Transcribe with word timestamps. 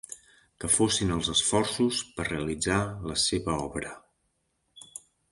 Que 0.61 0.69
fossin 0.75 1.11
els 1.17 1.27
esforços, 1.33 1.99
per 2.15 2.25
realitzar 2.31 2.77
la 3.11 3.17
seva 3.27 3.59
obra 3.67 3.93